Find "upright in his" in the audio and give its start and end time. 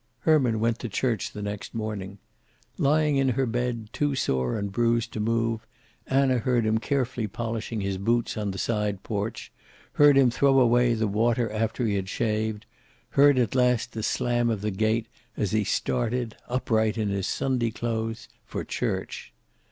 16.47-17.27